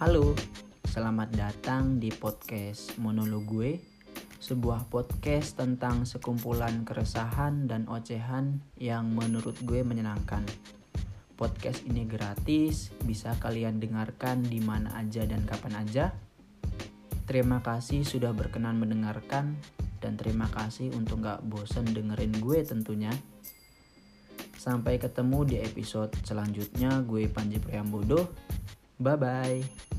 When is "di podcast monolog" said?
2.00-3.44